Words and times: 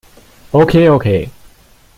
Okay, 0.51 0.87
okay! 0.89 1.29